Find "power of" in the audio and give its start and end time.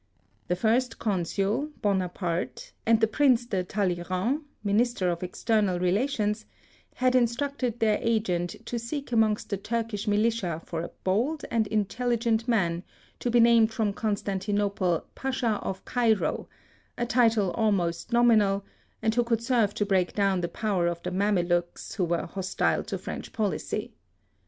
20.47-21.03